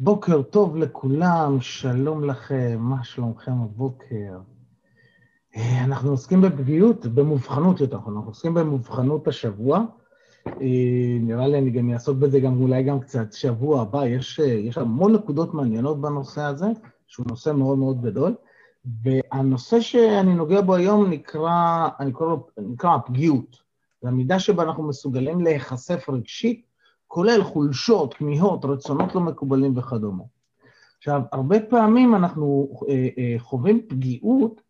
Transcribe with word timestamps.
בוקר 0.00 0.42
טוב 0.42 0.76
לכולם, 0.76 1.60
שלום 1.60 2.24
לכם, 2.24 2.76
מה 2.80 3.04
שלומכם 3.04 3.52
הבוקר? 3.52 4.38
אה, 5.56 5.84
אנחנו 5.84 6.10
עוסקים 6.10 6.40
בפגיעות, 6.40 7.06
במובחנות 7.06 7.80
יותר, 7.80 7.96
אנחנו 7.96 8.26
עוסקים 8.26 8.54
במובחנות 8.54 9.28
השבוע. 9.28 9.84
אה, 10.46 11.18
נראה 11.20 11.48
לי 11.48 11.58
אני 11.58 11.70
גם 11.70 11.90
אעסוק 11.92 12.18
בזה 12.18 12.40
גם 12.40 12.62
אולי 12.62 12.82
גם 12.82 13.00
קצת 13.00 13.32
שבוע 13.32 13.82
הבא, 13.82 14.06
יש, 14.06 14.40
אה, 14.40 14.46
יש 14.46 14.78
המון 14.78 15.14
נקודות 15.14 15.54
מעניינות 15.54 16.00
בנושא 16.00 16.42
הזה, 16.42 16.66
שהוא 17.06 17.26
נושא 17.28 17.50
מאוד 17.50 17.78
מאוד 17.78 18.02
גדול, 18.02 18.34
והנושא 19.02 19.80
שאני 19.80 20.34
נוגע 20.34 20.60
בו 20.60 20.74
היום 20.74 21.10
נקרא, 21.10 21.88
אני 22.00 22.12
קורא 22.12 22.28
לו, 22.28 22.46
נקרא 22.58 22.94
הפגיעות. 22.94 23.56
זה 24.02 24.08
המידה 24.08 24.38
שבה 24.38 24.62
אנחנו 24.62 24.88
מסוגלים 24.88 25.40
להיחשף 25.40 26.04
רגשית 26.08 26.67
כולל 27.08 27.42
חולשות, 27.44 28.14
כמיהות, 28.14 28.64
רצונות 28.64 29.14
לא 29.14 29.20
מקובלים 29.20 29.78
וכדומה. 29.78 30.24
עכשיו, 30.98 31.20
הרבה 31.32 31.60
פעמים 31.60 32.14
אנחנו 32.14 32.68
אה, 32.88 33.08
אה, 33.18 33.34
חווים 33.38 33.82
פגיעות 33.88 34.60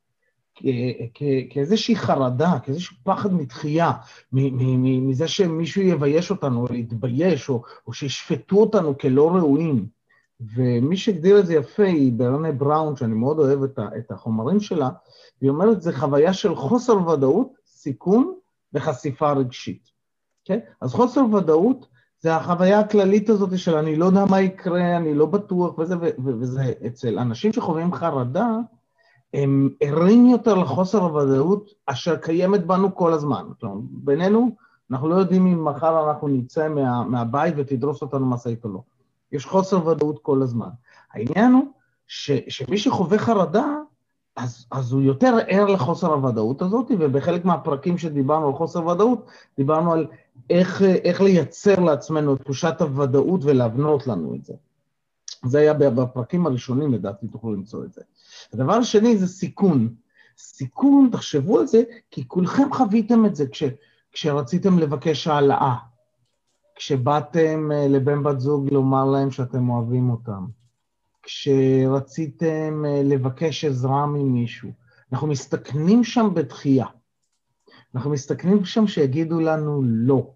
כאיזושהי 1.51 1.97
חרדה, 1.97 2.59
כאיזשהו 2.62 2.97
פחד 3.02 3.33
מתחייה, 3.34 3.92
מזה 4.33 5.28
שמישהו 5.28 5.83
יבייש 5.83 6.30
אותנו, 6.30 6.66
או 6.66 6.74
יתבייש, 6.74 7.48
או, 7.48 7.62
או 7.87 7.92
שישפטו 7.92 8.56
אותנו 8.56 8.98
כלא 8.98 9.30
ראויים. 9.36 9.86
ומי 10.41 10.97
שהגדיר 10.97 11.41
את 11.41 11.47
זה 11.47 11.55
יפה 11.55 11.84
היא 11.84 12.12
ברנה 12.12 12.52
בראון, 12.52 12.97
שאני 12.97 13.14
מאוד 13.14 13.39
אוהב 13.39 13.62
את 13.98 14.11
החומרים 14.11 14.61
שלה, 14.61 14.89
היא 15.41 15.50
אומרת, 15.50 15.83
זה 15.83 15.92
חוויה 15.97 16.33
של 16.33 16.55
חוסר 16.55 17.09
ודאות, 17.09 17.52
סיכון 17.66 18.34
וחשיפה 18.73 19.33
רגשית. 19.33 19.91
כן? 20.45 20.59
אז 20.80 20.92
חוסר 20.92 21.25
ודאות 21.34 21.86
זה 22.20 22.36
החוויה 22.36 22.80
הכללית 22.80 23.30
הזאת 23.30 23.58
של 23.58 23.77
אני 23.77 23.97
לא 23.97 24.05
יודע 24.05 24.24
מה 24.24 24.41
יקרה, 24.41 24.97
אני 24.97 25.14
לא 25.14 25.27
בטוח, 25.27 25.78
וזה, 25.78 25.94
וזה 26.24 26.72
אצל 26.86 27.19
אנשים 27.19 27.52
שחווים 27.52 27.92
חרדה, 27.92 28.48
הם 29.34 29.69
ערים 29.80 30.27
יותר 30.27 30.55
לחוסר 30.55 30.98
הוודאות 30.98 31.70
אשר 31.86 32.16
קיימת 32.16 32.66
בנו 32.66 32.94
כל 32.94 33.12
הזמן. 33.12 33.44
כלומר, 33.61 33.80
בינינו, 33.91 34.50
אנחנו 34.91 35.08
לא 35.08 35.14
יודעים 35.14 35.46
אם 35.46 35.64
מחר 35.64 36.08
אנחנו 36.08 36.28
נצא 36.28 36.69
מה, 36.69 37.05
מהבית 37.05 37.55
ותדרוס 37.56 38.02
אותנו 38.02 38.27
משאית 38.27 38.64
או 38.64 38.70
לא. 38.70 38.80
יש 39.33 39.46
חוסר 39.46 39.86
ודאות 39.86 40.19
כל 40.22 40.42
הזמן. 40.42 40.69
העניין 41.12 41.52
הוא 41.52 41.64
ש, 42.06 42.30
שמי 42.48 42.78
שחווה 42.78 43.19
חרדה, 43.19 43.66
אז, 44.36 44.66
אז 44.70 44.92
הוא 44.92 45.02
יותר 45.02 45.36
ער 45.48 45.64
לחוסר 45.64 46.12
הוודאות 46.12 46.62
הזאת, 46.62 46.91
ובחלק 46.98 47.44
מהפרקים 47.44 47.98
שדיברנו 47.98 48.46
על 48.46 48.52
חוסר 48.52 48.86
ודאות, 48.86 49.27
דיברנו 49.56 49.92
על 49.92 50.06
איך, 50.50 50.83
איך 50.83 51.20
לייצר 51.20 51.81
לעצמנו 51.81 52.34
את 52.34 52.42
תחושת 52.42 52.75
הוודאות 52.81 53.41
ולהבנות 53.44 54.06
לנו 54.06 54.34
את 54.34 54.45
זה. 54.45 54.55
זה 55.45 55.58
היה 55.58 55.75
בפרקים 55.75 56.47
הראשונים, 56.47 56.95
לדעתי, 56.95 57.27
תוכלו 57.28 57.53
למצוא 57.53 57.84
את 57.84 57.92
זה. 57.92 58.03
הדבר 58.53 58.72
השני 58.72 59.17
זה 59.17 59.27
סיכון. 59.27 59.95
סיכון, 60.39 61.08
תחשבו 61.12 61.58
על 61.58 61.67
זה, 61.67 61.83
כי 62.11 62.28
כולכם 62.28 62.72
חוויתם 62.72 63.27
את 63.27 63.36
זה 63.36 63.47
כש, 63.47 63.62
כשרציתם 64.12 64.78
לבקש 64.78 65.27
העלאה, 65.27 65.75
כשבאתם 66.75 67.70
אה, 67.73 67.89
לבן 67.89 68.23
בת 68.23 68.41
זוג 68.41 68.69
לומר 68.73 69.05
להם 69.05 69.30
שאתם 69.30 69.70
אוהבים 69.70 70.11
אותם, 70.11 70.47
כשרציתם 71.23 72.84
אה, 72.86 73.02
לבקש 73.05 73.64
עזרה 73.64 74.06
ממישהו. 74.06 74.70
אנחנו 75.12 75.27
מסתכנים 75.27 76.05
שם 76.05 76.30
בתחייה. 76.34 76.86
אנחנו 77.94 78.11
מסתכנים 78.11 78.64
שם 78.64 78.86
שיגידו 78.86 79.41
לנו 79.41 79.83
לא. 79.84 80.31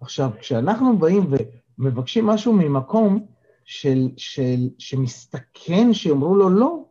עכשיו, 0.00 0.30
כשאנחנו 0.40 0.98
באים 0.98 1.30
ומבקשים 1.78 2.26
משהו 2.26 2.52
ממקום 2.52 3.26
של, 3.64 4.08
של, 4.16 4.68
שמסתכן 4.78 5.92
שיאמרו 5.92 6.34
לו 6.34 6.48
לא, 6.48 6.84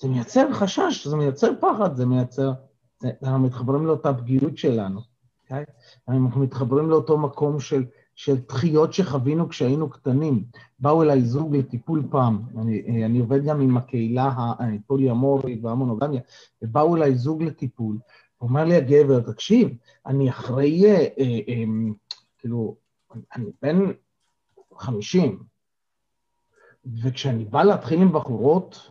זה 0.00 0.08
מייצר 0.08 0.52
חשש, 0.52 1.06
זה 1.06 1.16
מייצר 1.16 1.52
פחד, 1.60 1.96
זה 1.96 2.06
מייצר... 2.06 2.52
זה, 3.00 3.10
אנחנו 3.22 3.38
מתחברים 3.38 3.86
לאותה 3.86 4.14
פגיעות 4.14 4.58
שלנו, 4.58 5.00
אוקיי? 5.42 5.64
Okay? 5.64 6.12
אנחנו 6.12 6.40
מתחברים 6.40 6.90
לאותו 6.90 7.18
מקום 7.18 7.60
של, 7.60 7.84
של 8.14 8.36
דחיות 8.48 8.92
שחווינו 8.92 9.48
כשהיינו 9.48 9.90
קטנים. 9.90 10.44
באו 10.78 11.02
אליי 11.02 11.22
זוג 11.22 11.56
לטיפול 11.56 12.02
פעם, 12.10 12.42
אני, 12.58 13.04
אני 13.06 13.18
עובד 13.18 13.44
גם 13.44 13.60
עם 13.60 13.76
הקהילה 13.76 14.32
הפוליאמורית 14.36 15.64
והמונוגמיה, 15.64 16.20
ובאו 16.62 16.96
אליי 16.96 17.14
זוג 17.14 17.42
לטיפול, 17.42 17.98
אומר 18.42 18.64
לי 18.64 18.76
הגבר, 18.76 19.20
תקשיב, 19.20 19.68
אני 20.06 20.30
אחרי, 20.30 20.84
אה, 20.86 21.06
אה, 21.18 21.38
אה, 21.48 21.64
כאילו, 22.38 22.76
אני 23.36 23.50
בן 23.62 23.78
חמישים, 24.78 25.42
וכשאני 27.02 27.44
בא 27.44 27.62
להתחיל 27.62 28.02
עם 28.02 28.12
בחורות, 28.12 28.90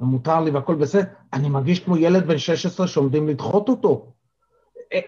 ומותר 0.00 0.40
לי 0.40 0.50
והכל 0.50 0.74
בסדר, 0.74 1.02
אני 1.32 1.48
מרגיש 1.48 1.80
כמו 1.80 1.96
ילד 1.96 2.26
בן 2.26 2.38
16 2.38 2.86
שעומדים 2.86 3.28
לדחות 3.28 3.68
אותו. 3.68 4.12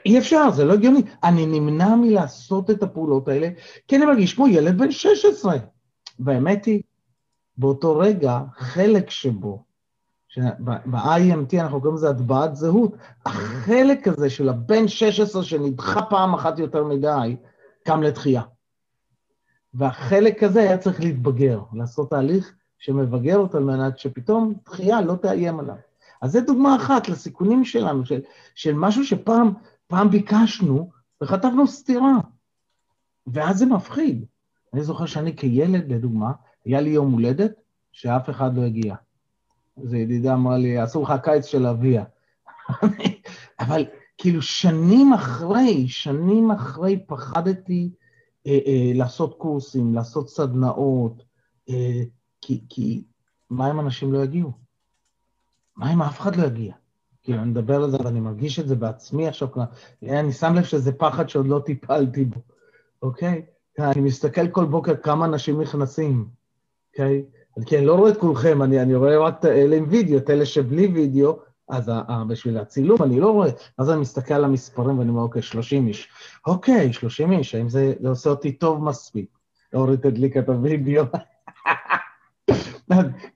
אי 0.07 0.19
אפשר, 0.19 0.51
זה 0.51 0.65
לא 0.65 0.73
הגיוני. 0.73 1.03
אני 1.25 1.47
נמנע 1.47 1.97
מלעשות 1.97 2.71
את 2.71 2.83
הפעולות 2.83 3.29
האלה, 3.29 3.49
כי 3.89 3.97
אני 3.97 4.07
מרגיש 4.07 4.35
כמו 4.35 4.49
ילד 4.49 4.79
בן 4.79 4.91
16. 4.91 5.57
והאמת 6.19 6.65
היא, 6.65 6.83
באותו 7.57 7.99
רגע, 7.99 8.41
חלק 8.57 9.11
שבו, 9.11 9.65
ב-IMT 10.39 11.61
אנחנו 11.61 11.81
קוראים 11.81 11.97
לזה 11.97 12.11
הטבעת 12.11 12.57
זהות, 12.57 12.97
החלק 13.27 14.09
הזה 14.09 14.31
של 14.31 14.49
הבן 14.49 14.89
16 14.89 15.43
שנדחה 15.43 16.03
פעם 16.03 16.35
אחת 16.35 16.59
יותר 16.59 16.85
מדי, 16.85 17.37
קם 17.85 18.03
לתחייה. 18.03 18.43
והחלק 19.75 20.43
הזה 20.43 20.61
היה 20.61 20.79
צריך 20.79 21.01
להתבגר, 21.01 21.61
לעשות 21.73 22.11
תהליך 22.11 22.55
שמבגר 22.79 23.37
אותו 23.37 23.59
על 23.59 23.65
מנת 23.65 23.99
שפתאום 23.99 24.55
דחייה 24.65 25.01
לא 25.01 25.15
תאיים 25.15 25.61
עליו. 25.61 25.77
אז 26.23 26.33
זו 26.33 26.41
דוגמה 26.41 26.77
אחת 26.77 27.09
לסיכונים 27.09 27.65
שלנו, 27.65 28.07
של, 28.07 28.21
של 28.55 28.75
משהו 28.75 29.05
שפעם 29.05 29.53
פעם 29.87 30.11
ביקשנו 30.11 30.91
וחטפנו 31.23 31.67
סטירה, 31.67 32.15
ואז 33.27 33.59
זה 33.59 33.67
מפחיד. 33.67 34.25
אני 34.75 34.83
זוכר 34.83 35.07
שאני 35.07 35.37
כילד, 35.37 35.93
לדוגמה, 35.93 36.33
היה 36.65 36.81
לי 36.81 36.91
יום 36.91 37.13
הולדת 37.13 37.53
שאף 37.93 38.31
אחד 38.31 38.57
לא 38.57 38.63
הגיע. 38.63 38.95
איזה 39.83 39.99
ידידה 39.99 40.35
אמרה 40.35 40.59
לי, 40.59 40.85
אסור 40.85 41.05
לך 41.05 41.11
הקיץ 41.11 41.47
של 41.47 41.67
אביה. 41.67 42.05
אבל 43.61 43.85
כאילו 44.19 44.43
שנים 44.43 45.13
אחרי, 45.13 45.89
שנים 45.89 46.51
אחרי 46.51 47.05
פחדתי 47.07 47.91
אה, 48.47 48.59
אה, 48.67 48.93
לעשות 48.95 49.39
קורסים, 49.39 49.95
לעשות 49.95 50.29
סדנאות, 50.29 51.23
אה, 51.69 52.03
כי, 52.41 52.65
כי 52.69 53.05
מה 53.51 53.71
אם 53.71 53.81
אנשים 53.81 54.13
לא 54.13 54.25
יגיעו? 54.25 54.53
מה 55.77 55.93
אם 55.93 56.03
אף 56.03 56.21
אחד 56.21 56.37
לא 56.37 56.47
יגיע? 56.47 56.75
כאילו, 57.23 57.39
אני 57.39 57.51
מדבר 57.51 57.83
על 57.83 57.91
זה 57.91 57.97
ואני 58.05 58.21
מרגיש 58.21 58.59
את 58.59 58.69
זה 58.69 58.77
בעצמי 58.77 59.29
עכשיו, 59.29 59.49
אני 60.03 60.33
שם 60.33 60.55
לב 60.55 60.65
שזה 60.65 60.93
פחד 60.93 61.29
שעוד 61.29 61.47
לא 61.47 61.63
טיפלתי 61.65 62.25
בו, 62.25 62.41
אוקיי? 63.03 63.43
אני 63.79 64.01
מסתכל 64.01 64.49
כל 64.49 64.65
בוקר 64.65 64.97
כמה 64.97 65.25
אנשים 65.25 65.61
נכנסים, 65.61 66.29
אוקיי? 66.91 67.25
כי 67.67 67.79
אני 67.79 67.87
לא 67.87 67.95
רואה 67.95 68.11
את 68.11 68.17
כולכם, 68.17 68.63
אני, 68.63 68.83
אני 68.83 68.95
רואה 68.95 69.19
רק 69.19 69.39
את 69.41 69.45
אלה 69.45 69.77
עם 69.77 69.87
וידאו, 69.89 70.17
את 70.17 70.31
אלה 70.31 70.47
שבלי 70.47 70.87
וידאו, 70.87 71.39
אז 71.69 71.91
בשביל 72.29 72.59
הצילום 72.59 73.03
אני 73.03 73.21
לא 73.21 73.31
רואה, 73.31 73.51
אז 73.79 73.91
אני 73.91 74.01
מסתכל 74.01 74.35
על 74.35 74.45
המספרים 74.45 74.99
ואני 74.99 75.11
אומר, 75.11 75.23
אוקיי, 75.23 75.43
30 75.43 75.89
איש. 75.89 76.09
אוקיי, 76.47 76.93
30 76.93 77.33
איש, 77.33 77.55
האם 77.55 77.69
זה, 77.69 77.93
זה 78.01 78.09
עושה 78.09 78.31
אותי 78.31 78.53
טוב 78.53 78.85
מספיק? 78.85 79.27
אורי 79.75 79.97
תדליק 79.97 80.37
את 80.37 80.49
הוידאו. 80.49 81.05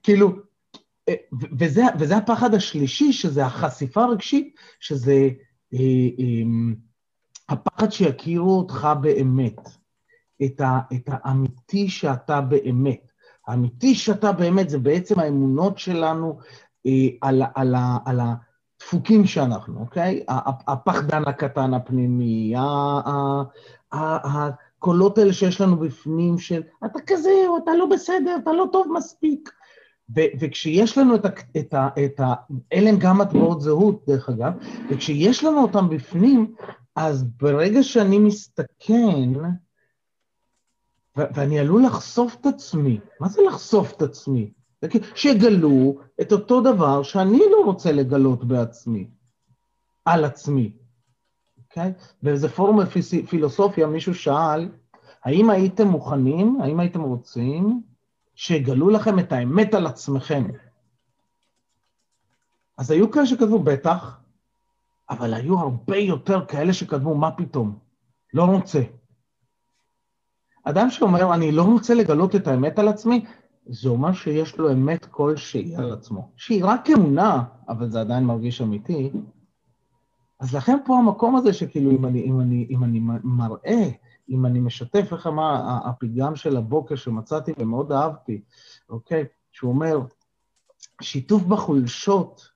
כאילו, 0.03 0.31
אה, 1.09 1.13
וזה, 1.59 1.83
וזה 1.99 2.17
הפחד 2.17 2.53
השלישי, 2.53 3.13
שזה 3.13 3.45
החשיפה 3.45 4.03
הרגשית, 4.03 4.55
שזה 4.79 5.29
אה, 5.73 5.79
אה, 6.19 6.43
הפחד 7.49 7.91
שיכירו 7.91 8.57
אותך 8.57 8.87
באמת, 9.01 9.59
את, 10.45 10.61
ה, 10.61 10.79
את 10.93 11.09
האמיתי 11.11 11.89
שאתה 11.89 12.41
באמת. 12.41 13.08
האמיתי 13.49 13.95
שאתה 13.95 14.31
באמת 14.31 14.69
זה 14.69 14.79
בעצם 14.79 15.19
האמונות 15.19 15.77
שלנו 15.77 16.37
אה, 16.85 17.07
על, 17.21 17.41
על, 17.55 17.75
על, 17.75 17.75
על 18.05 18.19
הדפוקים 18.19 19.25
שאנחנו, 19.25 19.79
אוקיי? 19.79 20.23
הפחדן 20.67 21.23
הקטן 21.27 21.73
הפנימי, 21.73 22.53
הקולות 23.91 25.17
האלה 25.17 25.33
שיש 25.33 25.61
לנו 25.61 25.77
בפנים 25.77 26.37
של 26.37 26.61
אתה 26.85 26.99
כזה, 27.07 27.29
או 27.47 27.57
אתה 27.57 27.71
לא 27.75 27.85
בסדר, 27.85 28.35
אתה 28.43 28.51
לא 28.51 28.65
טוב 28.71 28.87
מספיק. 28.97 29.49
ו- 30.15 30.31
וכשיש 30.39 30.97
לנו 30.97 31.15
את 31.15 31.25
ה... 31.25 31.29
את 31.59 31.73
ה, 31.73 31.89
את 32.05 32.19
ה 32.19 32.33
אלה 32.73 32.89
הם 32.89 32.97
גם 32.99 33.21
הטבעות 33.21 33.61
זהות, 33.61 34.03
דרך 34.07 34.29
אגב, 34.29 34.53
וכשיש 34.89 35.43
לנו 35.43 35.61
אותם 35.61 35.89
בפנים, 35.89 36.53
אז 36.95 37.23
ברגע 37.23 37.83
שאני 37.83 38.19
מסתכן, 38.19 39.29
ואני 41.33 41.59
עלול 41.59 41.85
לחשוף 41.85 42.37
את 42.41 42.45
עצמי, 42.45 42.99
מה 43.19 43.29
זה 43.29 43.41
לחשוף 43.47 43.93
את 43.93 44.01
עצמי? 44.01 44.51
שיגלו 45.15 45.97
את 46.21 46.31
אותו 46.31 46.61
דבר 46.61 47.03
שאני 47.03 47.39
לא 47.51 47.65
רוצה 47.65 47.91
לגלות 47.91 48.43
בעצמי, 48.43 49.07
על 50.05 50.25
עצמי, 50.25 50.73
אוקיי? 51.57 51.93
Okay? 51.97 52.03
באיזה 52.23 52.49
פורום 52.49 52.79
פילוסופיה 53.29 53.87
מישהו 53.87 54.15
שאל, 54.15 54.69
האם 55.23 55.49
הייתם 55.49 55.87
מוכנים, 55.87 56.61
האם 56.61 56.79
הייתם 56.79 57.01
רוצים, 57.01 57.81
שיגלו 58.35 58.89
לכם 58.89 59.19
את 59.19 59.31
האמת 59.31 59.73
על 59.73 59.87
עצמכם. 59.87 60.47
אז 62.77 62.91
היו 62.91 63.11
כאלה 63.11 63.25
שכתבו 63.25 63.59
בטח, 63.59 64.19
אבל 65.09 65.33
היו 65.33 65.59
הרבה 65.59 65.97
יותר 65.97 66.45
כאלה 66.45 66.73
שכתבו 66.73 67.15
מה 67.15 67.31
פתאום, 67.31 67.79
לא 68.33 68.43
רוצה. 68.43 68.81
אדם 70.69 70.89
שאומר, 70.89 71.33
אני 71.33 71.51
לא 71.51 71.63
רוצה 71.63 71.93
לגלות 71.93 72.35
את 72.35 72.47
האמת 72.47 72.79
על 72.79 72.87
עצמי, 72.87 73.25
זה 73.65 73.89
אומר 73.89 74.13
שיש 74.13 74.57
לו 74.57 74.71
אמת 74.71 75.05
כלשהי 75.05 75.75
על 75.75 75.93
עצמו, 75.93 76.31
שהיא 76.37 76.65
רק 76.65 76.89
אמונה, 76.89 77.43
אבל 77.69 77.89
זה 77.89 78.01
עדיין 78.01 78.23
מרגיש 78.23 78.61
אמיתי. 78.61 79.11
אז 80.39 80.55
לכן 80.55 80.77
פה 80.85 80.97
המקום 80.97 81.35
הזה 81.35 81.53
שכאילו 81.53 81.91
אם 81.91 82.05
אני, 82.05 82.23
אם 82.23 82.39
אני, 82.39 82.67
אם 82.69 82.83
אני 82.83 82.99
מראה, 83.23 83.89
אם 84.29 84.45
אני 84.45 84.59
משתף 84.59 85.11
לך 85.11 85.27
מה 85.27 85.79
הפתגם 85.85 86.35
של 86.35 86.57
הבוקר 86.57 86.95
שמצאתי 86.95 87.51
ומאוד 87.57 87.91
אהבתי, 87.91 88.41
אוקיי? 88.89 89.25
שהוא 89.51 89.71
אומר, 89.71 89.99
שיתוף 91.01 91.43
בחולשות 91.43 92.49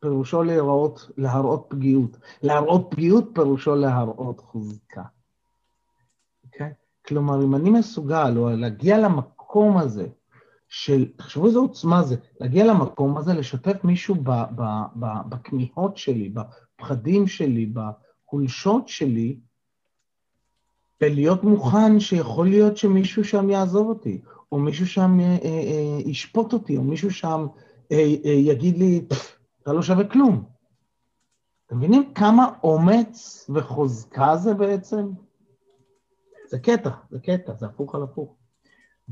פירושו 0.00 0.42
להראות, 0.42 1.10
להראות 1.16 1.66
פגיעות. 1.68 2.16
להראות 2.42 2.86
פגיעות 2.90 3.30
פירושו 3.34 3.74
להראות 3.74 4.40
חוזקה. 4.40 5.02
כלומר, 7.06 7.44
אם 7.44 7.54
אני 7.54 7.70
מסוגל, 7.70 8.34
או 8.36 8.50
להגיע 8.50 8.98
למקום 8.98 9.76
הזה, 9.76 10.06
של, 10.68 11.06
תחשבו 11.16 11.46
איזה 11.46 11.58
עוצמה 11.58 12.02
זה, 12.02 12.16
להגיע 12.40 12.64
למקום 12.64 13.16
הזה, 13.16 13.34
לשתף 13.34 13.84
מישהו 13.84 14.14
ב, 14.14 14.30
ב, 14.30 14.62
ב, 14.96 15.06
בכמיהות 15.28 15.96
שלי, 15.96 16.34
בפחדים 16.34 17.26
שלי, 17.26 17.72
בחולשות 17.72 18.88
שלי, 18.88 19.38
ולהיות 21.00 21.44
מוכן 21.44 22.00
שיכול 22.00 22.48
להיות 22.48 22.76
שמישהו 22.76 23.24
שם 23.24 23.50
יעזוב 23.50 23.88
אותי, 23.88 24.20
או 24.52 24.58
מישהו 24.58 24.86
שם 24.86 25.20
אה, 25.20 25.24
אה, 25.24 25.48
אה, 25.48 26.10
ישפוט 26.10 26.52
אותי, 26.52 26.76
או 26.76 26.82
מישהו 26.82 27.10
שם 27.10 27.46
אה, 27.92 28.14
אה, 28.24 28.30
יגיד 28.30 28.78
לי, 28.78 29.04
אתה 29.62 29.72
לא 29.72 29.82
שווה 29.82 30.04
כלום. 30.04 30.44
אתם 31.66 31.76
מבינים 31.76 32.14
כמה 32.14 32.48
אומץ 32.62 33.46
וחוזקה 33.54 34.36
זה 34.36 34.54
בעצם? 34.54 35.10
זה 36.48 36.58
קטע, 36.58 36.90
זה 37.10 37.18
קטע, 37.18 37.54
זה 37.54 37.66
הפוך 37.66 37.94
על 37.94 38.02
הפוך. 38.02 38.36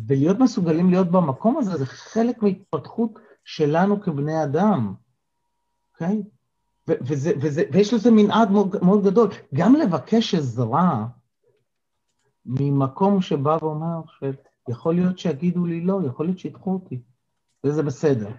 ולהיות 0.06 0.38
מסוגלים 0.38 0.90
להיות 0.90 1.11
במקום 1.11 1.58
הזה, 1.58 1.76
זה 1.76 1.87
חלק 1.87 2.43
מהתפתחות 2.43 3.19
שלנו 3.44 4.00
כבני 4.02 4.44
אדם, 4.44 4.94
אוקיי? 5.93 6.23
Okay? 6.23 6.43
וזה, 6.88 7.32
וזה, 7.40 7.62
ויש 7.73 7.94
לזה 7.94 8.11
מנעד 8.11 8.50
מאוד, 8.50 8.76
מאוד 8.82 9.05
גדול. 9.05 9.29
גם 9.55 9.75
לבקש 9.75 10.34
עזרה 10.34 11.06
ממקום 12.46 13.20
שבא 13.20 13.56
ואומר 13.62 14.00
שיכול 14.69 14.94
להיות 14.94 15.19
שיגידו 15.19 15.67
לי 15.67 15.81
לא, 15.81 16.00
יכול 16.06 16.26
להיות 16.26 16.38
שידחו 16.38 16.73
אותי, 16.73 17.02
וזה 17.64 17.82
בסדר. 17.82 18.31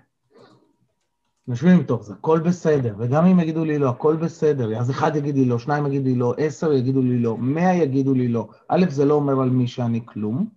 יושבים 1.48 1.80
מתוך 1.80 2.04
זה, 2.04 2.14
הכל 2.14 2.40
בסדר, 2.40 2.96
וגם 2.98 3.26
אם 3.26 3.40
יגידו 3.40 3.66
לי 3.66 3.80
לא, 3.80 3.90
הכל 3.90 4.16
בסדר, 4.16 4.80
אז 4.80 4.92
אחד 4.92 5.16
יגיד 5.16 5.36
לי 5.36 5.46
לא, 5.46 5.60
שניים 5.60 5.86
יגידו 5.86 6.06
לי 6.06 6.16
לא, 6.16 6.34
עשר 6.38 6.74
יגידו 6.74 7.02
לי 7.02 7.20
לא, 7.20 7.38
מאה 7.38 7.74
יגידו 7.74 8.14
לי 8.14 8.28
לא. 8.28 8.48
א', 8.68 8.86
זה 8.90 9.06
לא 9.06 9.14
אומר 9.14 9.42
על 9.42 9.50
מי 9.50 9.68
שאני 9.68 10.06
כלום, 10.06 10.50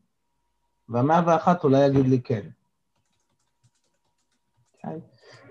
והמאה 0.89 1.23
ואחת 1.27 1.65
אולי 1.65 1.87
יגיד 1.87 2.09
לי 2.09 2.21
כן. 2.21 2.41
Okay. 4.85 4.89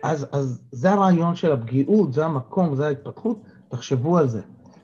אז, 0.03 0.27
אז 0.31 0.61
זה 0.71 0.91
הרעיון 0.91 1.35
של 1.35 1.51
הפגיעות, 1.51 2.13
זה 2.13 2.25
המקום, 2.25 2.75
זה 2.75 2.87
ההתפתחות, 2.87 3.41
תחשבו 3.69 4.17
על 4.17 4.27
זה. 4.27 4.41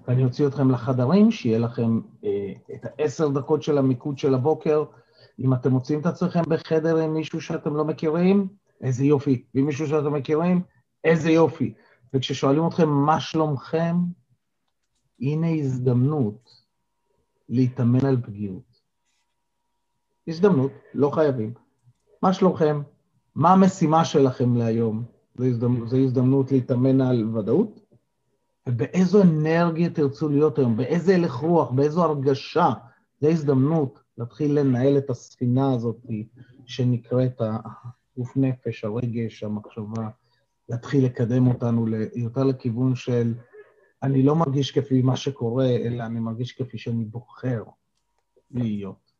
ואני 0.07 0.23
אוציא 0.23 0.47
אתכם 0.47 0.71
לחדרים, 0.71 1.31
שיהיה 1.31 1.59
לכם 1.59 1.99
אה, 2.23 2.53
את 2.73 2.85
העשר 2.85 3.27
דקות 3.27 3.63
של 3.63 3.77
המיקוד 3.77 4.17
של 4.17 4.33
הבוקר. 4.33 4.83
אם 5.39 5.53
אתם 5.53 5.71
מוצאים 5.71 5.99
את 5.99 6.05
עצמכם 6.05 6.41
בחדר 6.47 6.97
עם 6.97 7.13
מישהו 7.13 7.41
שאתם 7.41 7.75
לא 7.75 7.85
מכירים, 7.85 8.47
איזה 8.83 9.05
יופי. 9.05 9.43
ואם 9.55 9.65
מישהו 9.65 9.87
שאתם 9.87 10.13
מכירים, 10.13 10.61
איזה 11.03 11.31
יופי. 11.31 11.73
וכששואלים 12.13 12.67
אתכם 12.67 12.89
מה 12.89 13.19
שלומכם, 13.19 13.95
הנה 15.19 15.49
הזדמנות 15.49 16.63
להתאמן 17.49 18.05
על 18.05 18.21
פגיעות. 18.21 18.81
הזדמנות, 20.27 20.71
לא 20.93 21.09
חייבים. 21.09 21.53
מה 22.23 22.33
שלומכם? 22.33 22.81
מה 23.35 23.53
המשימה 23.53 24.05
שלכם 24.05 24.55
להיום? 24.55 25.03
זו 25.37 25.45
הזדמנות, 25.45 25.89
זו 25.89 25.97
הזדמנות 25.97 26.51
להתאמן 26.51 27.01
על 27.01 27.37
ודאות? 27.37 27.79
ובאיזו 28.67 29.21
אנרגיה 29.21 29.89
תרצו 29.89 30.29
להיות 30.29 30.57
היום, 30.57 30.77
באיזה 30.77 31.15
הלך 31.15 31.33
רוח, 31.33 31.71
באיזו 31.71 32.03
הרגשה. 32.03 32.69
זו 33.21 33.27
הזדמנות 33.27 33.99
להתחיל 34.17 34.59
לנהל 34.59 34.97
את 34.97 35.09
הספינה 35.09 35.73
הזאת 35.73 36.05
שנקראת 36.65 37.41
הגוף 38.13 38.37
נפש, 38.37 38.83
הרגש, 38.83 39.43
המחשבה, 39.43 40.09
להתחיל 40.69 41.05
לקדם 41.05 41.47
אותנו 41.47 41.85
יותר 42.15 42.43
לכיוון 42.43 42.95
של 42.95 43.33
אני 44.03 44.23
לא 44.23 44.35
מרגיש 44.35 44.71
כפי 44.71 45.01
מה 45.01 45.15
שקורה, 45.15 45.69
אלא 45.69 46.03
אני 46.03 46.19
מרגיש 46.19 46.51
כפי 46.51 46.77
שאני 46.77 47.05
בוחר 47.05 47.63
להיות. 48.51 49.11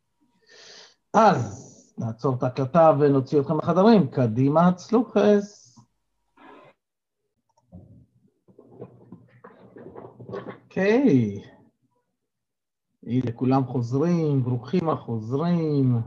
אז 1.14 1.68
נעצור 1.98 2.36
את 2.36 2.44
ההקלטה 2.44 2.92
ונוציא 3.00 3.40
אתכם 3.40 3.58
לחדרים. 3.58 4.08
קדימה, 4.08 4.68
הצלוחס. 4.68 5.80
אוקיי. 10.64 11.42
הנה, 13.04 13.32
כולם 13.32 13.66
חוזרים, 13.66 14.44
ברוכים 14.44 14.90
החוזרים. 14.90 16.02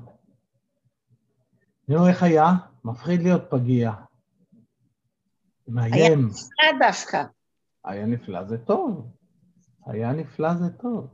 נו, 1.89 2.09
איך 2.09 2.23
היה? 2.23 2.53
מפחיד 2.85 3.23
להיות 3.23 3.43
פגיע. 3.51 3.93
מאיים. 5.69 5.95
היה 5.95 6.17
נפלא 6.17 6.87
דווקא. 6.89 7.25
היה 7.85 8.07
נפלא 8.07 8.45
זה 8.45 8.59
טוב. 8.59 9.07
היה 9.87 10.13
נפלא 10.13 10.55
זה 10.55 10.71
טוב. 10.71 11.09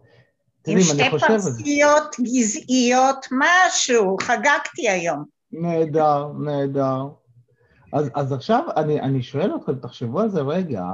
עם 0.67 0.81
שתי 0.81 1.11
פרסיות 1.11 2.17
גזעיות, 2.21 3.27
משהו, 3.33 4.17
חגגתי 4.23 4.89
היום. 4.89 5.25
נהדר, 5.53 6.33
נהדר. 6.33 7.09
אז, 7.93 8.11
אז 8.15 8.33
עכשיו 8.33 8.65
אני, 8.77 9.01
אני 9.01 9.23
שואל 9.23 9.57
אתכם, 9.57 9.75
תחשבו 9.75 10.21
על 10.21 10.29
זה 10.29 10.41
רגע, 10.41 10.85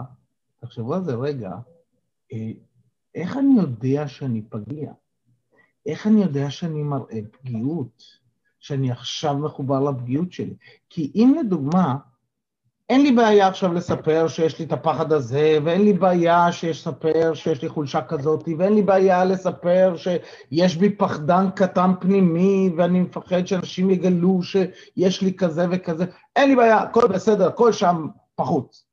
תחשבו 0.60 0.94
על 0.94 1.04
זה 1.04 1.14
רגע, 1.14 1.50
אה, 2.32 2.50
איך 3.14 3.36
אני 3.36 3.60
יודע 3.60 4.08
שאני 4.08 4.42
פגיע? 4.42 4.92
איך 5.86 6.06
אני 6.06 6.22
יודע 6.22 6.50
שאני 6.50 6.82
מראה 6.82 7.18
פגיעות? 7.30 8.02
שאני 8.66 8.90
עכשיו 8.90 9.38
מחובר 9.38 9.80
לפגיעות 9.80 10.32
שלי. 10.32 10.54
כי 10.90 11.12
אם 11.14 11.34
לדוגמה, 11.40 11.96
אין 12.88 13.02
לי 13.02 13.12
בעיה 13.12 13.48
עכשיו 13.48 13.72
לספר 13.72 14.28
שיש 14.28 14.58
לי 14.58 14.64
את 14.64 14.72
הפחד 14.72 15.12
הזה, 15.12 15.58
ואין 15.64 15.82
לי 15.82 15.92
בעיה 15.92 16.52
שיש 16.52 16.80
לספר 16.80 17.34
שיש 17.34 17.62
לי 17.62 17.68
חולשה 17.68 18.02
כזאת, 18.02 18.48
ואין 18.58 18.74
לי 18.74 18.82
בעיה 18.82 19.24
לספר 19.24 19.94
שיש 19.96 20.76
בי 20.76 20.90
פחדן 20.90 21.50
קטן 21.54 21.90
פנימי, 22.00 22.70
ואני 22.76 23.00
מפחד 23.00 23.46
שאנשים 23.46 23.90
יגלו 23.90 24.40
שיש 24.42 25.22
לי 25.22 25.34
כזה 25.34 25.66
וכזה. 25.70 26.04
אין 26.36 26.48
לי 26.48 26.56
בעיה, 26.56 26.78
הכל 26.78 27.08
בסדר, 27.08 27.48
הכל 27.48 27.72
שם 27.72 28.06
פחות. 28.34 28.85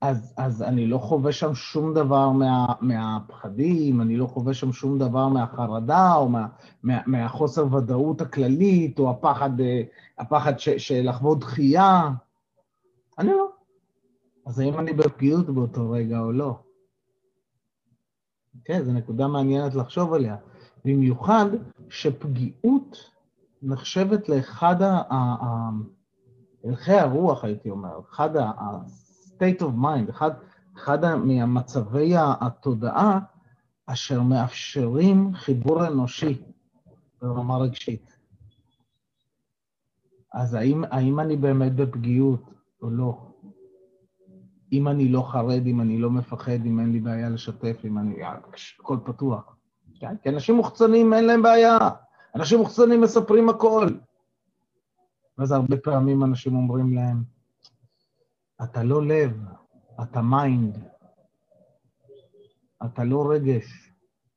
אז, 0.00 0.34
אז 0.36 0.62
אני 0.62 0.86
לא 0.86 0.98
חווה 0.98 1.32
שם 1.32 1.54
שום 1.54 1.94
דבר 1.94 2.30
מה, 2.30 2.66
מהפחדים, 2.80 4.00
אני 4.00 4.16
לא 4.16 4.26
חווה 4.26 4.54
שם 4.54 4.72
שום 4.72 4.98
דבר 4.98 5.28
מהחרדה 5.28 6.14
או 6.14 6.28
מה, 6.28 6.46
מה, 6.82 7.00
מהחוסר 7.06 7.74
ודאות 7.74 8.20
הכללית, 8.20 8.98
או 8.98 9.10
הפחד, 9.10 9.50
הפחד 10.18 10.58
ש, 10.58 10.68
של 10.68 11.08
לחוות 11.08 11.38
דחייה. 11.38 12.10
אני 13.18 13.28
לא. 13.28 13.48
אז 14.46 14.58
האם 14.58 14.78
אני 14.78 14.92
בפגיעות 14.92 15.50
באותו 15.50 15.90
רגע 15.90 16.18
או 16.18 16.32
לא? 16.32 16.58
כן, 18.64 18.84
זו 18.84 18.92
נקודה 18.92 19.28
מעניינת 19.28 19.74
לחשוב 19.74 20.14
עליה. 20.14 20.36
במיוחד 20.84 21.46
שפגיעות 21.90 23.10
נחשבת 23.62 24.28
לאחד 24.28 24.76
הלכי 26.64 26.92
הרוח, 26.92 27.44
הייתי 27.44 27.70
אומר, 27.70 28.00
אחד 28.10 28.36
ה... 28.36 28.50
state 29.36 29.60
of 29.62 29.82
mind, 29.82 30.10
אחד, 30.10 30.30
אחד 30.76 31.14
ממצבי 31.14 32.14
התודעה 32.40 33.18
אשר 33.86 34.22
מאפשרים 34.22 35.34
חיבור 35.34 35.86
אנושי 35.86 36.42
ברמה 37.22 37.58
רגשית. 37.58 38.16
אז 40.32 40.54
האם, 40.54 40.84
האם 40.90 41.20
אני 41.20 41.36
באמת 41.36 41.74
בפגיעות 41.76 42.50
או 42.82 42.90
לא? 42.90 43.32
אם 44.72 44.88
אני 44.88 45.08
לא 45.08 45.22
חרד, 45.22 45.66
אם 45.66 45.80
אני 45.80 45.98
לא 45.98 46.10
מפחד, 46.10 46.66
אם 46.66 46.80
אין 46.80 46.92
לי 46.92 47.00
בעיה 47.00 47.30
לשתף, 47.30 47.76
אם 47.84 47.98
אני... 47.98 48.16
הכל 48.78 48.96
פתוח. 49.04 49.56
כן? 50.00 50.16
כי 50.22 50.28
אנשים 50.28 50.54
מוחצנים, 50.54 51.12
אין 51.12 51.24
להם 51.24 51.42
בעיה. 51.42 51.78
אנשים 52.34 52.58
מוחצנים 52.58 53.00
מספרים 53.00 53.48
הכל. 53.48 53.86
ואז 55.38 55.52
הרבה 55.52 55.76
פעמים 55.76 56.24
אנשים 56.24 56.56
אומרים 56.56 56.92
להם, 56.92 57.35
אתה 58.62 58.82
לא 58.82 59.06
לב, 59.06 59.40
אתה 60.02 60.22
mind, 60.22 60.78
אתה 62.84 63.04
לא 63.04 63.30
רגש, 63.30 63.92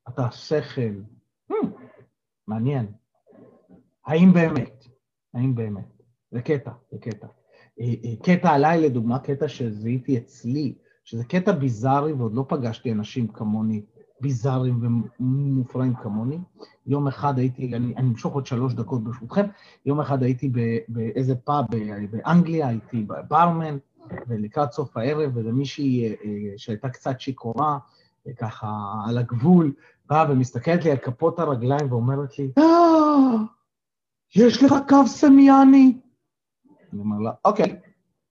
אתה 0.08 0.30
שכל. 0.30 1.02
Hmm, 1.52 1.66
מעניין. 2.46 2.86
האם 4.06 4.32
באמת? 4.32 4.84
האם 5.34 5.54
באמת? 5.54 6.02
זה 6.30 6.42
קטע, 6.42 6.70
זה 6.90 6.98
קטע. 6.98 7.26
אה, 7.80 7.94
אה, 8.04 8.16
קטע 8.22 8.50
עליי, 8.50 8.80
לדוגמה, 8.80 9.18
קטע 9.18 9.48
שזיהיתי 9.48 10.18
אצלי, 10.18 10.74
שזה 11.04 11.24
קטע 11.24 11.52
ביזארי, 11.52 12.12
ועוד 12.12 12.34
לא 12.34 12.44
פגשתי 12.48 12.92
אנשים 12.92 13.28
כמוני, 13.28 13.82
ביזאריים 14.20 15.02
ומופרעים 15.20 15.94
כמוני. 15.94 16.38
יום 16.86 17.08
אחד 17.08 17.38
הייתי, 17.38 17.76
אני 17.76 17.94
אמשוך 18.00 18.34
עוד 18.34 18.46
שלוש 18.46 18.74
דקות 18.74 19.04
ברשותכם, 19.04 19.46
יום 19.86 20.00
אחד 20.00 20.22
הייתי 20.22 20.52
באיזה 20.88 21.34
פאב 21.36 21.64
באנגליה, 22.10 22.68
הייתי 22.68 23.06
ברמן, 23.28 23.78
ולקראת 24.28 24.72
סוף 24.72 24.96
הערב, 24.96 25.36
ואיזה 25.36 25.52
מישהי 25.52 26.08
אה, 26.08 26.14
שהייתה 26.56 26.88
קצת 26.88 27.20
שיכורה, 27.20 27.78
ככה 28.36 28.68
על 29.06 29.18
הגבול, 29.18 29.72
באה 30.06 30.32
ומסתכלת 30.32 30.84
לי 30.84 30.90
על 30.90 30.96
כפות 30.96 31.38
הרגליים 31.38 31.92
ואומרת 31.92 32.38
לי, 32.38 32.50
אה, 32.58 33.36
יש 34.36 34.62
לך 34.62 34.74
קו 34.88 35.06
סמיאני? 35.06 35.98
אני 36.92 37.00
אומר 37.00 37.18
לה, 37.18 37.32
אוקיי, 37.44 37.80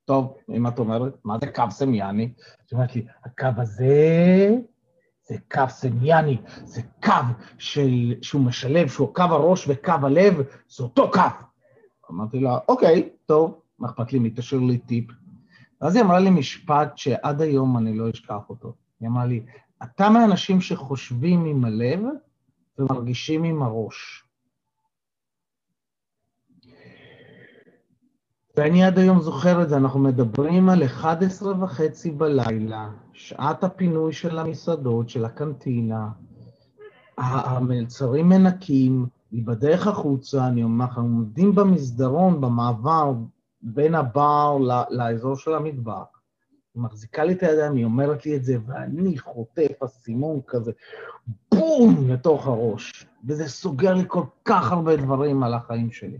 טוב, 0.05 0.37
אם 0.49 0.67
את 0.67 0.79
אומרת, 0.79 1.13
מה 1.23 1.37
זה 1.41 1.47
קו 1.47 1.63
סמיאני? 1.69 2.23
היא 2.23 2.33
אומרת 2.73 2.95
לי, 2.95 3.05
הקו 3.25 3.47
הזה 3.57 4.49
זה 5.27 5.35
קו 5.51 5.63
סמיאני, 5.69 6.37
זה 6.63 6.81
קו 7.03 7.11
של, 7.57 8.13
שהוא 8.21 8.41
משלב, 8.41 8.87
שהוא 8.87 9.13
קו 9.15 9.23
הראש 9.23 9.67
וקו 9.67 9.91
הלב, 10.03 10.33
זה 10.69 10.83
אותו 10.83 11.11
קו. 11.11 11.21
אמרתי 12.11 12.39
לה, 12.39 12.57
אוקיי, 12.67 13.09
טוב, 13.25 13.61
מה 13.79 13.87
אכפת 13.87 14.13
לי, 14.13 14.19
מי 14.19 14.29
תשאיר 14.35 14.61
לי 14.61 14.77
טיפ. 14.77 15.05
ואז 15.81 15.95
היא 15.95 16.03
אמרה 16.03 16.19
לי 16.19 16.29
משפט 16.29 16.97
שעד 16.97 17.41
היום 17.41 17.77
אני 17.77 17.97
לא 17.97 18.09
אשכח 18.09 18.49
אותו. 18.49 18.73
היא 18.99 19.09
אמרה 19.09 19.25
לי, 19.25 19.45
אתה 19.83 20.09
מהאנשים 20.09 20.61
שחושבים 20.61 21.45
עם 21.45 21.65
הלב 21.65 21.99
ומרגישים 22.77 23.43
עם 23.43 23.63
הראש. 23.63 24.23
ואני 28.57 28.83
עד 28.83 28.97
היום 28.99 29.21
זוכר 29.21 29.63
את 29.63 29.69
זה, 29.69 29.77
אנחנו 29.77 29.99
מדברים 29.99 30.69
על 30.69 30.83
11 30.83 31.63
וחצי 31.63 32.11
בלילה, 32.11 32.89
שעת 33.13 33.63
הפינוי 33.63 34.13
של 34.13 34.39
המסעדות, 34.39 35.09
של 35.09 35.25
הקנטינה, 35.25 36.09
המלצרים 37.17 38.29
מנקים, 38.29 39.05
היא 39.31 39.45
בדרך 39.45 39.87
החוצה, 39.87 40.47
אני 40.47 40.63
אומר 40.63 40.85
לך, 40.85 40.97
עומדים 40.97 41.55
במסדרון, 41.55 42.41
במעבר 42.41 43.13
בין 43.61 43.95
הבר 43.95 44.57
לאזור 44.89 45.35
של 45.35 45.53
המטבח. 45.53 46.19
היא 46.75 46.83
מחזיקה 46.83 47.23
לי 47.23 47.33
את 47.33 47.43
הידיים, 47.43 47.75
היא 47.75 47.85
אומרת 47.85 48.25
לי 48.25 48.35
את 48.35 48.43
זה, 48.43 48.57
ואני 48.65 49.17
חוטף 49.17 49.83
אסימון 49.83 50.39
כזה, 50.47 50.71
בום, 51.51 52.09
לתוך 52.09 52.47
הראש. 52.47 53.05
וזה 53.27 53.49
סוגר 53.49 53.93
לי 53.93 54.03
כל 54.07 54.23
כך 54.45 54.71
הרבה 54.71 54.95
דברים 54.95 55.43
על 55.43 55.53
החיים 55.53 55.91
שלי. 55.91 56.19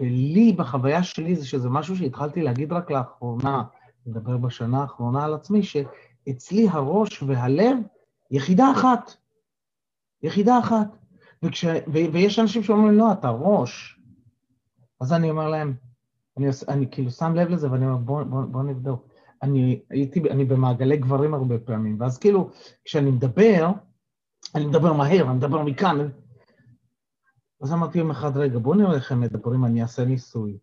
ולי, 0.00 0.52
בחוויה 0.52 1.02
שלי, 1.02 1.36
זה 1.36 1.46
שזה 1.46 1.68
משהו 1.68 1.96
שהתחלתי 1.96 2.42
להגיד 2.42 2.72
רק 2.72 2.90
לאחרונה, 2.90 3.62
לדבר 4.06 4.36
בשנה 4.36 4.80
האחרונה 4.80 5.24
על 5.24 5.34
עצמי, 5.34 5.62
שאצלי 5.62 6.68
הראש 6.68 7.22
והלב 7.22 7.76
יחידה 8.30 8.72
אחת. 8.72 9.12
יחידה 10.22 10.58
אחת. 10.58 10.96
וכש, 11.42 11.64
ו- 11.64 12.12
ויש 12.12 12.38
אנשים 12.38 12.62
שאומרים, 12.62 12.98
לא, 12.98 13.12
אתה 13.12 13.28
ראש. 13.28 13.99
אז 15.00 15.12
אני 15.12 15.30
אומר 15.30 15.48
להם, 15.48 15.74
אני, 16.38 16.46
אני 16.68 16.90
כאילו 16.90 17.10
שם 17.10 17.34
לב 17.34 17.48
לזה 17.48 17.72
ואני 17.72 17.86
אומר, 17.86 17.96
בוא, 17.96 18.22
בוא, 18.22 18.44
בוא 18.44 18.62
נבדוק. 18.62 19.08
אני 19.42 19.82
הייתי, 19.90 20.30
אני 20.30 20.44
במעגלי 20.44 20.96
גברים 20.96 21.34
הרבה 21.34 21.58
פעמים, 21.58 21.96
ואז 22.00 22.18
כאילו, 22.18 22.50
כשאני 22.84 23.10
מדבר, 23.10 23.70
אני 24.54 24.66
מדבר 24.66 24.92
מהר, 24.92 25.22
אני 25.22 25.36
מדבר 25.36 25.62
מכאן, 25.62 26.08
אז 27.60 27.72
אמרתי 27.72 27.98
יום 27.98 28.10
אחד, 28.10 28.36
רגע, 28.36 28.58
בואו 28.58 28.74
נראה 28.74 28.94
איך 28.94 29.12
הם 29.12 29.20
מדברים, 29.20 29.64
אני 29.64 29.82
אעשה 29.82 30.04
ניסוי. 30.04 30.58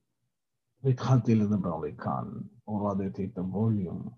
והתחלתי 0.84 1.36
לדבר 1.36 1.78
מכאן, 1.78 2.24
הורדתי 2.64 3.26
את 3.26 3.38
הווליום, 3.38 4.10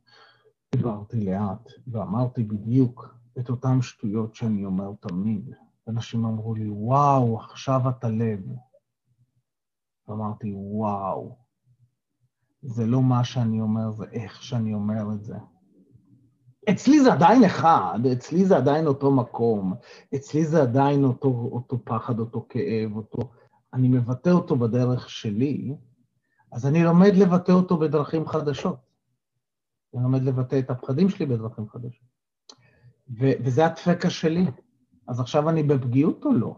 דיברתי 0.76 1.26
לאט, 1.26 1.70
ואמרתי 1.88 2.44
בדיוק 2.44 3.16
את 3.40 3.50
אותן 3.50 3.82
שטויות 3.82 4.36
שאני 4.36 4.66
אומר 4.66 4.92
תמיד. 5.00 5.54
אנשים 5.88 6.26
אמרו 6.26 6.56
לי, 6.56 6.70
וואו, 6.70 7.40
עכשיו 7.40 7.82
אתה 7.90 8.10
לב. 8.10 8.40
ואמרתי, 10.10 10.52
וואו, 10.56 11.38
זה 12.62 12.86
לא 12.86 13.02
מה 13.02 13.24
שאני 13.24 13.62
אומר, 13.62 13.92
זה 13.92 14.06
איך 14.12 14.44
שאני 14.44 14.74
אומר 14.74 15.14
את 15.14 15.24
זה. 15.24 15.36
אצלי 16.70 17.02
זה 17.02 17.14
עדיין 17.14 17.44
אחד, 17.44 18.00
אצלי 18.14 18.46
זה 18.46 18.58
עדיין 18.58 18.88
אותו 18.88 19.12
מקום, 19.12 19.74
אצלי 20.16 20.46
זה 20.46 20.62
עדיין 20.62 21.04
אותו, 21.04 21.50
אותו 21.52 21.80
פחד, 21.86 22.20
אותו 22.20 22.46
כאב, 22.50 22.96
אותו... 22.96 23.32
אני 23.74 23.88
מבטא 23.88 24.30
אותו 24.30 24.56
בדרך 24.56 25.10
שלי, 25.10 25.76
אז 26.52 26.66
אני 26.66 26.84
לומד 26.84 27.16
לבטא 27.16 27.52
אותו 27.52 27.78
בדרכים 27.78 28.28
חדשות. 28.28 28.76
אני 29.94 30.04
לומד 30.04 30.22
לבטא 30.24 30.60
את 30.60 30.70
הפחדים 30.70 31.10
שלי 31.10 31.26
בדרכים 31.26 31.70
חדשות. 31.70 32.08
ו- 33.20 33.44
וזה 33.44 33.66
הדפקה 33.66 34.10
שלי. 34.10 34.46
אז 35.08 35.20
עכשיו 35.20 35.50
אני 35.50 35.64
בפגיעות 35.64 36.26
או 36.26 36.34
לא? 36.34 36.56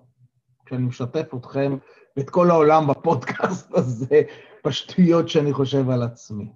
כשאני 0.65 0.83
משתף 0.83 1.33
אתכם 1.35 1.77
ואת 2.17 2.29
כל 2.29 2.51
העולם 2.51 2.87
בפודקאסט 2.87 3.73
הזה, 3.77 4.21
בשטויות 4.67 5.29
שאני 5.29 5.53
חושב 5.53 5.89
על 5.89 6.03
עצמי. 6.03 6.51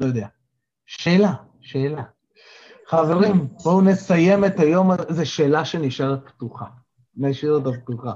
לא 0.00 0.06
יודע. 0.06 0.26
שאלה, 0.86 1.34
שאלה. 1.60 2.02
חברים, 2.86 3.48
בואו 3.64 3.80
נסיים 3.80 4.44
את 4.44 4.60
היום 4.60 4.90
הזה, 4.90 5.04
זו 5.08 5.30
שאלה 5.30 5.64
שנשארת 5.64 6.28
פתוחה. 6.28 6.66
נשאיר 7.16 7.52
אותה 7.52 7.70
פתוחה. 7.72 8.12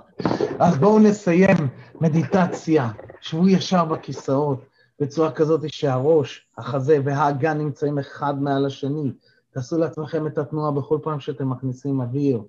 אז 0.59 0.79
בואו 0.79 0.99
נסיים 0.99 1.69
מדיטציה, 2.01 2.91
שבו 3.21 3.49
ישר 3.49 3.85
בכיסאות, 3.85 4.65
בצורה 5.01 5.33
כזאת 5.33 5.61
שהראש, 5.73 6.49
החזה 6.59 6.99
והאגן 7.05 7.59
נמצאים 7.59 7.99
אחד 7.99 8.43
מעל 8.43 8.67
השני. 8.67 9.13
תעשו 9.51 9.79
לעצמכם 9.79 10.27
את 10.27 10.39
התנועה 10.39 10.71
בכל 10.71 10.99
פעם 11.03 11.21
שאתם 11.21 11.51
מכניסים 11.51 12.01
אוויר, 12.01 12.43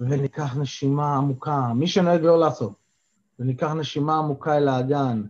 וניקח 0.00 0.56
נשימה 0.56 1.16
עמוקה. 1.16 1.72
מי 1.74 1.86
שנוהג 1.86 2.22
לא 2.22 2.38
לעשות, 2.38 2.72
וניקח 3.38 3.72
נשימה 3.72 4.18
עמוקה 4.18 4.56
אל 4.56 4.68
האגן, 4.68 5.22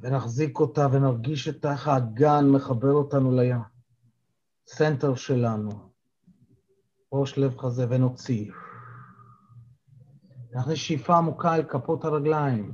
ונחזיק 0.00 0.60
אותה 0.60 0.86
ונרגיש 0.92 1.48
את 1.48 1.66
איך 1.66 1.88
האגן 1.88 2.50
מחבר 2.50 2.92
אותנו 2.92 3.36
לים. 3.36 3.60
סנטר 4.66 5.14
שלנו, 5.14 5.70
ראש 7.12 7.38
לב 7.38 7.58
חזה, 7.58 7.86
ונוציא. 7.90 8.52
נכניס 10.52 10.78
שאיפה 10.78 11.16
עמוקה 11.16 11.54
אל 11.54 11.62
כפות 11.62 12.04
הרגליים, 12.04 12.72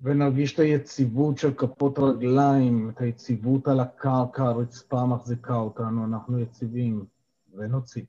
ונרגיש 0.00 0.54
את 0.54 0.58
היציבות 0.58 1.38
של 1.38 1.54
כפות 1.54 1.98
רגליים, 1.98 2.90
את 2.90 3.00
היציבות 3.00 3.68
על 3.68 3.80
הקרקע, 3.80 4.42
הרצפה 4.42 5.06
מחזיקה 5.06 5.54
אותנו, 5.54 6.04
אנחנו 6.04 6.38
יציבים, 6.38 7.06
ונוציא. 7.54 8.02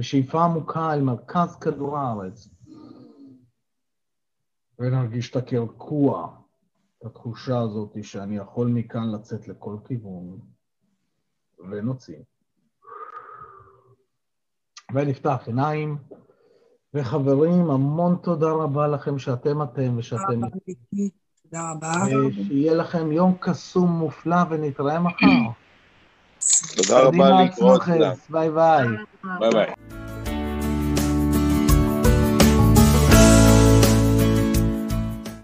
ושאיפה 0.00 0.44
עמוקה 0.44 0.92
אל 0.92 1.02
מרכז 1.02 1.56
כדור 1.56 1.98
הארץ, 1.98 2.48
ונרגיש 4.78 5.30
את 5.30 5.36
הקרקוע, 5.36 6.36
את 6.98 7.06
התחושה 7.06 7.58
הזאת 7.58 7.96
שאני 8.02 8.36
יכול 8.36 8.68
מכאן 8.68 9.12
לצאת 9.14 9.48
לכל 9.48 9.76
כיוון, 9.86 10.38
ונוציא. 11.70 12.18
ונפתח 14.94 15.42
עיניים. 15.46 15.96
וחברים, 16.94 17.70
המון 17.70 18.16
תודה 18.22 18.50
רבה 18.50 18.88
לכם 18.88 19.18
שאתם 19.18 19.62
אתם 19.62 19.94
ושאתם... 19.96 20.40
תודה 21.42 21.72
רבה. 21.72 21.92
שיהיה 22.32 22.74
לכם 22.74 23.12
יום 23.12 23.34
קסום 23.40 23.90
מופלא 23.90 24.36
ונתראה 24.50 25.00
מחר. 25.00 25.59
תודה 26.76 27.00
רבה, 27.00 27.42
להתראות. 27.42 27.82
ביי 28.30 28.50
ביי. 28.50 28.86
ביי 29.40 29.50
ביי. 29.50 29.99